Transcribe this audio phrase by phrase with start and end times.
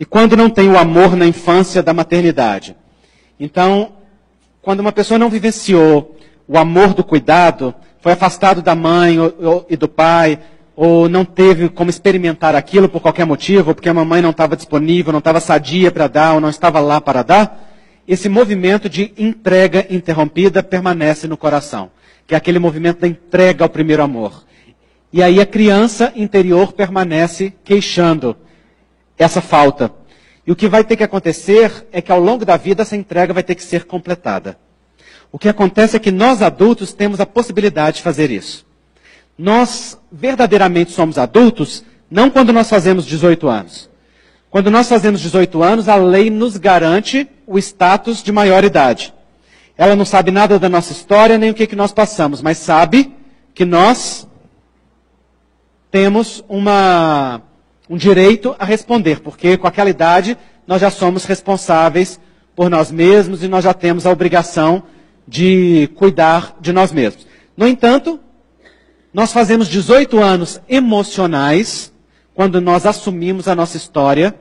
[0.00, 2.76] E quando não tem o amor na infância da maternidade.
[3.38, 3.92] Então,
[4.62, 6.16] quando uma pessoa não vivenciou
[6.46, 10.38] o amor do cuidado, foi afastado da mãe ou, ou, e do pai,
[10.76, 15.12] ou não teve como experimentar aquilo por qualquer motivo, porque a mamãe não estava disponível,
[15.12, 17.68] não estava sadia para dar, ou não estava lá para dar,
[18.06, 21.90] esse movimento de entrega interrompida permanece no coração,
[22.26, 24.44] que é aquele movimento da entrega ao primeiro amor.
[25.12, 28.36] E aí a criança interior permanece queixando
[29.18, 29.92] essa falta.
[30.46, 33.34] E o que vai ter que acontecer é que ao longo da vida essa entrega
[33.34, 34.58] vai ter que ser completada.
[35.30, 38.66] O que acontece é que nós adultos temos a possibilidade de fazer isso.
[39.36, 43.90] Nós verdadeiramente somos adultos não quando nós fazemos 18 anos.
[44.50, 49.12] Quando nós fazemos 18 anos, a lei nos garante o status de maioridade.
[49.76, 53.14] Ela não sabe nada da nossa história, nem o que, que nós passamos, mas sabe
[53.54, 54.26] que nós
[55.90, 57.42] temos uma,
[57.88, 62.20] um direito a responder, porque com aquela idade nós já somos responsáveis
[62.54, 64.82] por nós mesmos e nós já temos a obrigação
[65.26, 67.26] de cuidar de nós mesmos.
[67.56, 68.20] No entanto,
[69.12, 71.92] nós fazemos 18 anos emocionais
[72.34, 74.34] quando nós assumimos a nossa história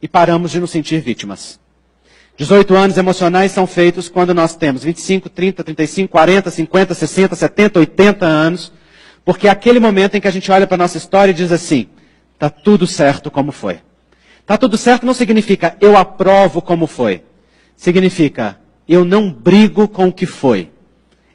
[0.00, 1.58] e paramos de nos sentir vítimas.
[2.36, 7.78] 18 anos emocionais são feitos quando nós temos 25, 30, 35, 40, 50, 60, 70,
[7.80, 8.72] 80 anos,
[9.24, 11.52] porque é aquele momento em que a gente olha para a nossa história e diz
[11.52, 11.86] assim:
[12.34, 13.80] está tudo certo como foi.
[14.40, 17.22] Está tudo certo não significa eu aprovo como foi.
[17.76, 20.70] Significa eu não brigo com o que foi.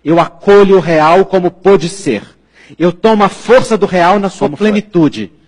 [0.05, 2.23] Eu acolho o real como pôde ser.
[2.77, 5.27] Eu tomo a força do real na sua como plenitude.
[5.27, 5.39] Foi.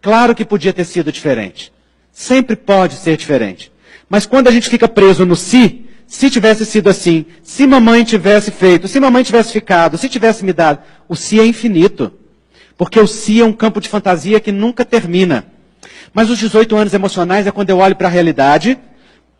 [0.00, 1.72] Claro que podia ter sido diferente.
[2.12, 3.72] Sempre pode ser diferente.
[4.08, 8.50] Mas quando a gente fica preso no si, se tivesse sido assim, se mamãe tivesse
[8.50, 12.12] feito, se mamãe tivesse ficado, se tivesse me dado, o si é infinito.
[12.78, 15.44] Porque o si é um campo de fantasia que nunca termina.
[16.14, 18.78] Mas os 18 anos emocionais é quando eu olho para a realidade,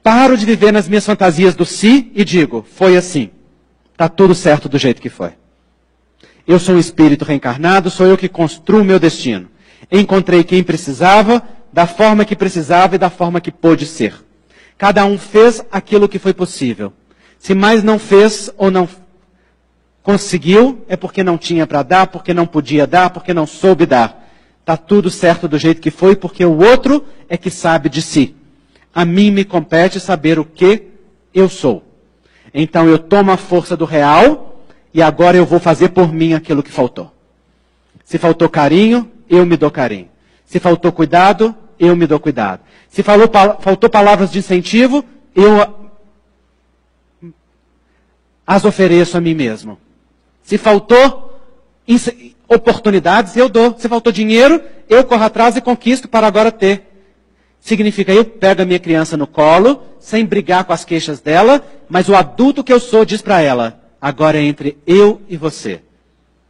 [0.02, 3.30] paro de viver nas minhas fantasias do si e digo, foi assim.
[3.92, 5.30] Está tudo certo do jeito que foi.
[6.46, 9.48] Eu sou um espírito reencarnado, sou eu que construo o meu destino.
[9.90, 11.42] Encontrei quem precisava,
[11.72, 14.14] da forma que precisava e da forma que pôde ser.
[14.76, 16.92] Cada um fez aquilo que foi possível.
[17.38, 18.88] Se mais não fez ou não
[20.02, 24.28] conseguiu, é porque não tinha para dar, porque não podia dar, porque não soube dar.
[24.60, 28.34] Está tudo certo do jeito que foi, porque o outro é que sabe de si.
[28.94, 30.88] A mim me compete saber o que
[31.32, 31.84] eu sou.
[32.52, 36.62] Então eu tomo a força do real e agora eu vou fazer por mim aquilo
[36.62, 37.12] que faltou.
[38.04, 40.08] Se faltou carinho, eu me dou carinho.
[40.44, 42.62] Se faltou cuidado, eu me dou cuidado.
[42.88, 45.04] Se falou, faltou palavras de incentivo,
[45.34, 45.76] eu
[48.46, 49.78] as ofereço a mim mesmo.
[50.48, 51.38] Se faltou
[52.48, 53.76] oportunidades, eu dou.
[53.78, 56.88] Se faltou dinheiro, eu corro atrás e conquisto para agora ter.
[57.60, 62.08] Significa eu pego a minha criança no colo, sem brigar com as queixas dela, mas
[62.08, 65.82] o adulto que eu sou diz para ela: agora é entre eu e você.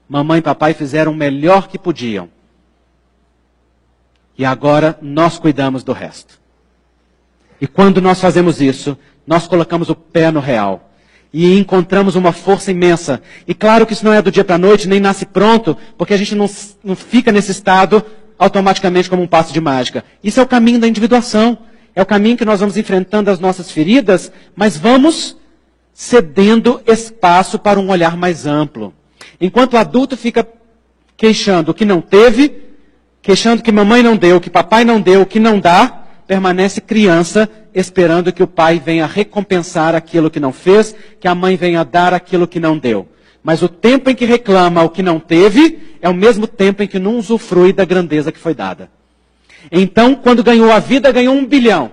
[0.09, 2.31] Mamãe e papai fizeram o melhor que podiam.
[4.39, 6.39] E agora nós cuidamos do resto.
[7.61, 10.88] E quando nós fazemos isso, nós colocamos o pé no real.
[11.33, 13.21] E encontramos uma força imensa.
[13.47, 16.15] E claro que isso não é do dia para a noite, nem nasce pronto, porque
[16.15, 16.49] a gente não,
[16.83, 18.05] não fica nesse estado
[18.39, 20.05] automaticamente como um passo de mágica.
[20.23, 21.59] Isso é o caminho da individuação.
[21.95, 25.37] É o caminho que nós vamos enfrentando as nossas feridas, mas vamos
[25.93, 28.95] cedendo espaço para um olhar mais amplo.
[29.41, 30.47] Enquanto o adulto fica
[31.17, 32.69] queixando o que não teve,
[33.21, 35.98] queixando que mamãe não deu, que papai não deu, que não dá,
[36.29, 41.57] permanece criança esperando que o pai venha recompensar aquilo que não fez, que a mãe
[41.57, 43.09] venha dar aquilo que não deu.
[43.43, 46.87] Mas o tempo em que reclama o que não teve é o mesmo tempo em
[46.87, 48.91] que não usufrui da grandeza que foi dada.
[49.73, 51.91] Então, quando ganhou a vida, ganhou um bilhão.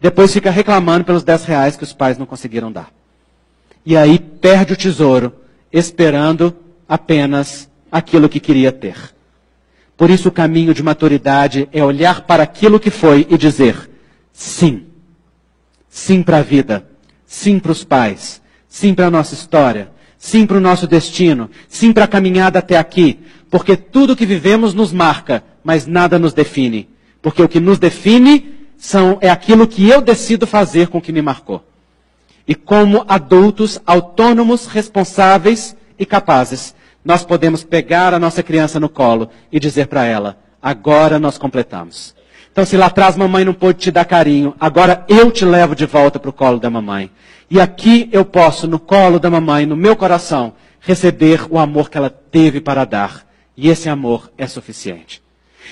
[0.00, 2.90] Depois fica reclamando pelos 10 reais que os pais não conseguiram dar.
[3.84, 5.32] E aí perde o tesouro,
[5.72, 6.54] esperando
[6.88, 9.17] apenas aquilo que queria ter.
[9.98, 13.90] Por isso, o caminho de maturidade é olhar para aquilo que foi e dizer
[14.32, 14.86] sim.
[15.90, 16.88] Sim para a vida.
[17.26, 18.40] Sim para os pais.
[18.68, 19.90] Sim para a nossa história.
[20.16, 21.50] Sim para o nosso destino.
[21.68, 23.18] Sim para a caminhada até aqui.
[23.50, 26.88] Porque tudo que vivemos nos marca, mas nada nos define.
[27.20, 31.12] Porque o que nos define são, é aquilo que eu decido fazer com o que
[31.12, 31.64] me marcou.
[32.46, 36.72] E como adultos autônomos, responsáveis e capazes,
[37.04, 42.14] nós podemos pegar a nossa criança no colo e dizer para ela: agora nós completamos.
[42.50, 45.86] Então, se lá atrás mamãe não pôde te dar carinho, agora eu te levo de
[45.86, 47.10] volta para o colo da mamãe.
[47.50, 51.96] E aqui eu posso, no colo da mamãe, no meu coração, receber o amor que
[51.96, 53.26] ela teve para dar.
[53.56, 55.22] E esse amor é suficiente.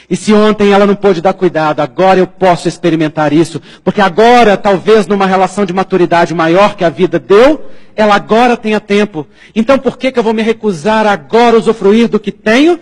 [0.08, 3.60] E se ontem ela não pôde dar cuidado, agora eu posso experimentar isso.
[3.82, 7.66] Porque agora, talvez numa relação de maturidade maior que a vida deu,
[7.96, 9.26] ela agora tenha tempo.
[9.54, 12.78] Então por que, que eu vou me recusar agora a usufruir do que tenho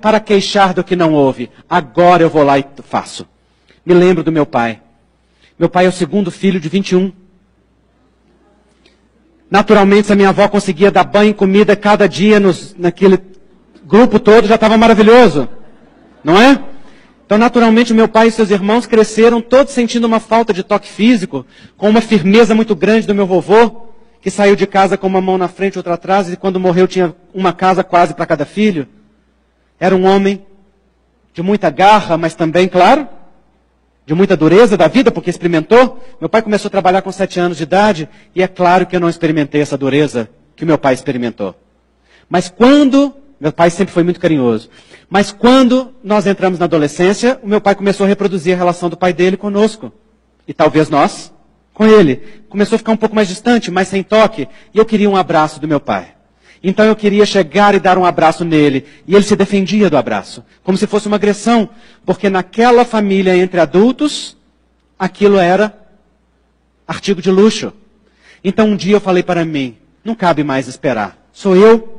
[0.00, 1.50] para queixar do que não houve?
[1.68, 3.26] Agora eu vou lá e faço.
[3.84, 4.80] Me lembro do meu pai.
[5.58, 7.12] Meu pai é o segundo filho de 21.
[9.50, 13.18] Naturalmente, se a minha avó conseguia dar banho e comida cada dia nos, naquele
[13.84, 15.48] grupo todo, já estava maravilhoso.
[16.26, 16.60] Não é?
[17.24, 21.46] Então, naturalmente, meu pai e seus irmãos cresceram todos sentindo uma falta de toque físico,
[21.76, 23.86] com uma firmeza muito grande do meu vovô,
[24.20, 26.88] que saiu de casa com uma mão na frente e outra atrás, e quando morreu
[26.88, 28.88] tinha uma casa quase para cada filho.
[29.78, 30.44] Era um homem
[31.32, 33.06] de muita garra, mas também, claro,
[34.04, 36.02] de muita dureza da vida, porque experimentou.
[36.20, 39.00] Meu pai começou a trabalhar com sete anos de idade, e é claro que eu
[39.00, 41.54] não experimentei essa dureza que meu pai experimentou.
[42.28, 44.70] Mas quando, meu pai sempre foi muito carinhoso,
[45.08, 48.96] mas quando nós entramos na adolescência, o meu pai começou a reproduzir a relação do
[48.96, 49.92] pai dele conosco.
[50.48, 51.32] E talvez nós
[51.76, 52.22] com ele.
[52.48, 55.60] Começou a ficar um pouco mais distante, mais sem toque, e eu queria um abraço
[55.60, 56.14] do meu pai.
[56.62, 58.86] Então eu queria chegar e dar um abraço nele.
[59.06, 61.68] E ele se defendia do abraço, como se fosse uma agressão.
[62.04, 64.36] Porque naquela família entre adultos,
[64.98, 65.78] aquilo era
[66.88, 67.72] artigo de luxo.
[68.42, 71.18] Então um dia eu falei para mim: não cabe mais esperar.
[71.30, 71.95] Sou eu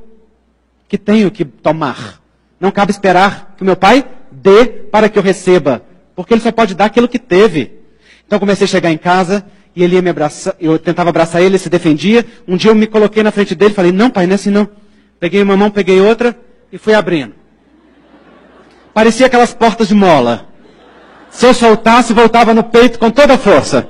[0.88, 2.22] que tenho que tomar.
[2.60, 5.84] Não cabe esperar que o meu pai dê para que eu receba.
[6.16, 7.74] Porque ele só pode dar aquilo que teve.
[8.26, 9.46] Então comecei a chegar em casa
[9.76, 12.26] e ele ia me abraçar, eu tentava abraçar ele, ele se defendia.
[12.48, 14.50] Um dia eu me coloquei na frente dele e falei, não pai, não é assim
[14.50, 14.68] não.
[15.20, 16.38] Peguei uma mão, peguei outra
[16.72, 17.34] e fui abrindo.
[18.94, 20.48] Parecia aquelas portas de mola.
[21.30, 23.88] Se eu soltasse, voltava no peito com toda a força.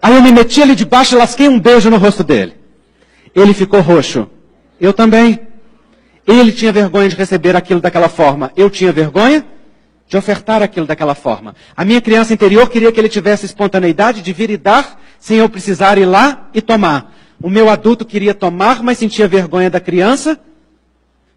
[0.00, 2.54] Aí eu me meti ali debaixo e lasquei um beijo no rosto dele.
[3.34, 4.28] Ele ficou roxo.
[4.80, 5.40] Eu também.
[6.26, 8.52] Ele tinha vergonha de receber aquilo daquela forma.
[8.56, 9.44] Eu tinha vergonha
[10.08, 11.54] de ofertar aquilo daquela forma.
[11.76, 15.48] A minha criança interior queria que ele tivesse espontaneidade de vir e dar, sem eu
[15.48, 17.14] precisar ir lá e tomar.
[17.40, 20.38] O meu adulto queria tomar, mas sentia vergonha da criança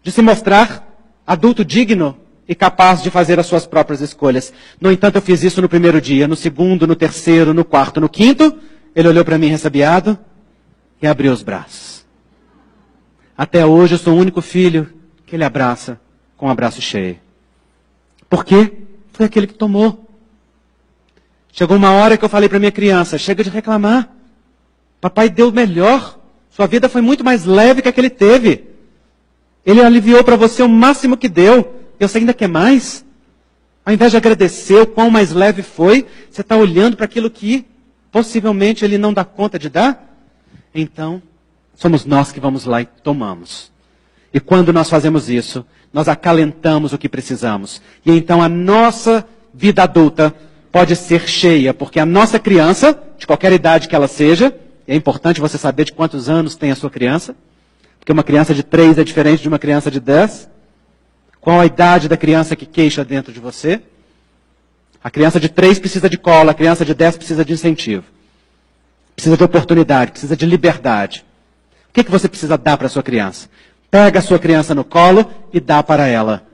[0.02, 0.86] de se mostrar
[1.26, 4.52] adulto digno e capaz de fazer as suas próprias escolhas.
[4.80, 8.08] No entanto, eu fiz isso no primeiro dia, no segundo, no terceiro, no quarto, no
[8.08, 8.58] quinto.
[8.94, 10.18] Ele olhou para mim ressabiado
[11.00, 12.03] e abriu os braços.
[13.36, 14.92] Até hoje eu sou o único filho
[15.26, 16.00] que ele abraça
[16.36, 17.18] com um abraço cheio.
[18.28, 18.72] Por quê?
[19.12, 20.08] Foi aquele que tomou.
[21.52, 24.08] Chegou uma hora que eu falei para minha criança: chega de reclamar.
[25.00, 26.18] Papai deu melhor.
[26.50, 28.64] Sua vida foi muito mais leve que a que ele teve.
[29.66, 31.74] Ele aliviou para você o máximo que deu.
[31.98, 33.04] E você ainda quer mais?
[33.84, 37.66] Ao invés de agradecer o quão mais leve foi, você está olhando para aquilo que
[38.10, 40.18] possivelmente ele não dá conta de dar?
[40.74, 41.22] Então,
[41.74, 43.72] somos nós que vamos lá e tomamos.
[44.32, 47.80] E quando nós fazemos isso, nós acalentamos o que precisamos.
[48.04, 50.34] E então a nossa vida adulta
[50.72, 54.52] pode ser cheia, porque a nossa criança, de qualquer idade que ela seja,
[54.88, 57.36] é importante você saber de quantos anos tem a sua criança,
[57.98, 60.50] porque uma criança de 3 é diferente de uma criança de 10.
[61.40, 63.80] Qual a idade da criança que queixa dentro de você?
[65.02, 68.04] A criança de 3 precisa de cola, a criança de 10 precisa de incentivo.
[69.14, 71.24] Precisa de oportunidade, precisa de liberdade.
[71.94, 73.48] O que, que você precisa dar para a sua criança?
[73.88, 76.44] Pega a sua criança no colo e dá para ela.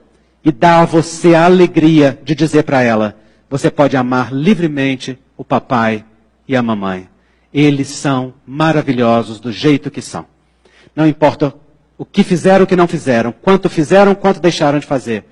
[0.45, 3.17] E dá a você a alegria de dizer para ela:
[3.49, 6.05] você pode amar livremente o papai
[6.47, 7.09] e a mamãe.
[7.55, 10.27] Eles são maravilhosos do jeito que são.
[10.95, 11.55] Não importa
[11.97, 15.25] o que fizeram, o que não fizeram, quanto fizeram, quanto deixaram de fazer.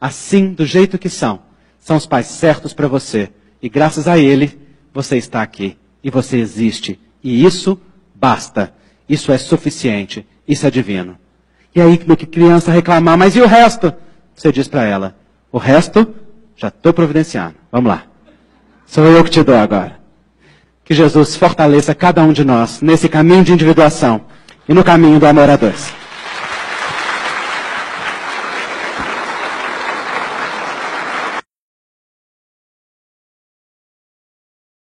[0.00, 1.40] Assim, do jeito que são,
[1.80, 3.32] são os pais certos para você.
[3.60, 4.56] E graças a ele,
[4.94, 5.76] você está aqui.
[6.04, 7.00] E você existe.
[7.20, 7.76] E isso
[8.14, 8.72] basta.
[9.08, 10.26] Isso é suficiente.
[10.46, 11.16] Isso é divino.
[11.74, 13.92] E aí, no que criança reclamar, mas e o resto?
[14.34, 15.14] Você diz para ela:
[15.50, 16.14] o resto
[16.56, 17.54] já estou providenciando.
[17.70, 18.04] Vamos lá.
[18.86, 19.98] Sou eu que te dou agora.
[20.84, 24.22] Que Jesus fortaleça cada um de nós nesse caminho de individuação
[24.68, 25.92] e no caminho do amor a dois.